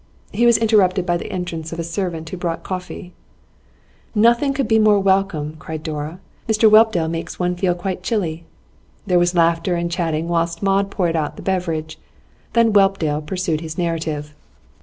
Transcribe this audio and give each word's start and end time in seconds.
He 0.31 0.47
was 0.47 0.57
interrupted 0.57 1.05
by 1.05 1.17
the 1.17 1.31
entrance 1.31 1.71
of 1.71 1.77
a 1.77 1.83
servant 1.83 2.27
who 2.27 2.35
brought 2.35 2.63
coffee. 2.63 3.13
'Nothing 4.15 4.51
could 4.51 4.67
be 4.67 4.79
more 4.79 4.99
welcome,' 4.99 5.55
cried 5.59 5.83
Dora. 5.83 6.19
'Mr 6.49 6.71
Whelpdale 6.71 7.07
makes 7.07 7.37
one 7.37 7.55
feel 7.55 7.75
quite 7.75 8.01
chilly.' 8.01 8.43
There 9.05 9.19
was 9.19 9.35
laughter 9.35 9.75
and 9.75 9.91
chatting 9.91 10.27
whilst 10.27 10.63
Maud 10.63 10.89
poured 10.89 11.15
out 11.15 11.35
the 11.35 11.43
beverage. 11.43 11.99
Then 12.53 12.73
Whelpdale 12.73 13.21
pursued 13.21 13.61
his 13.61 13.77
narrative. 13.77 14.33